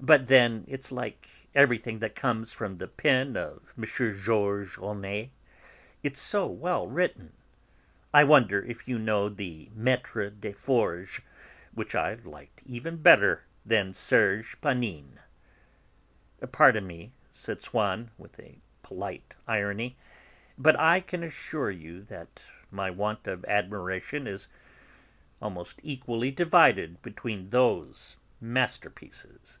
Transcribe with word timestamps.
But 0.00 0.28
then, 0.28 0.64
it's 0.68 0.92
like 0.92 1.28
everything 1.56 1.98
that 1.98 2.14
comes 2.14 2.52
from 2.52 2.76
the 2.76 2.86
pen 2.86 3.36
of 3.36 3.74
M. 3.76 3.84
Georges 3.84 4.76
Ohnet, 4.78 5.30
it's 6.04 6.20
so 6.20 6.46
well 6.46 6.86
written. 6.86 7.32
I 8.14 8.22
wonder 8.22 8.62
if 8.64 8.86
you 8.86 8.96
know 8.96 9.28
the 9.28 9.70
Maître 9.76 10.38
des 10.40 10.52
Forges, 10.52 11.18
which 11.74 11.96
I 11.96 12.14
like 12.14 12.62
even 12.64 12.98
better 13.02 13.42
than 13.66 13.92
Serge 13.92 14.60
Panine." 14.60 15.18
"Pardon 16.52 16.86
me," 16.86 17.10
said 17.32 17.60
Swann 17.60 18.12
with 18.16 18.40
polite 18.84 19.34
irony, 19.48 19.96
"but 20.56 20.78
I 20.78 21.00
can 21.00 21.24
assure 21.24 21.72
you 21.72 22.04
that 22.04 22.44
my 22.70 22.88
want 22.88 23.26
of 23.26 23.44
admiration 23.46 24.28
is 24.28 24.48
almost 25.42 25.80
equally 25.82 26.30
divided 26.30 27.02
between 27.02 27.50
those 27.50 28.16
masterpieces." 28.40 29.58